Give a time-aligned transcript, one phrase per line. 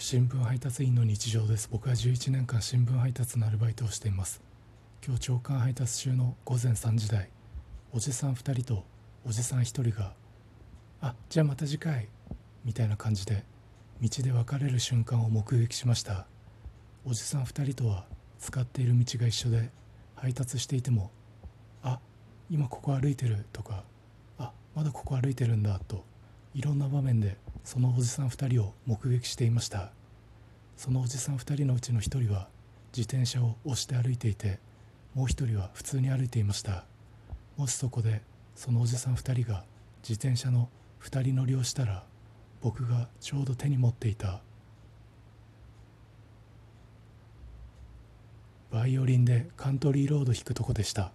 [0.00, 1.68] 新聞配達員の日常です。
[1.72, 4.40] 僕は11年間新聞配達のアルバイトをしています。
[5.04, 7.28] 今日朝刊配達中の午前3時台
[7.92, 8.84] おじさん2人と
[9.26, 10.14] おじさん1人が
[11.02, 12.06] 「あじゃあまた次回」
[12.64, 13.44] みたいな感じで
[14.00, 16.28] 道で別れる瞬間を目撃しました。
[17.04, 18.06] おじさん2人とは
[18.38, 19.68] 使っている道が一緒で
[20.14, 21.10] 配達していても
[21.82, 21.98] 「あ
[22.48, 23.82] 今ここ歩いてる」とか
[24.38, 26.04] 「あまだここ歩いてるんだ」と
[26.54, 27.36] いろんな場面で
[27.68, 29.92] そのおじさん2人を目撃していました。
[30.78, 32.48] そのおじさん2人のうちの1人は
[32.96, 34.58] 自転車を押して歩いていて
[35.14, 36.86] もう1人は普通に歩いていました。
[37.58, 38.22] もしそこで
[38.54, 39.66] そのおじさん2人が
[40.02, 40.70] 自転車の
[41.02, 42.04] 2人乗りをしたら
[42.62, 44.40] 僕がちょうど手に持っていた。
[48.70, 51.12] バイオリンでカントリーロード弾くとこでした。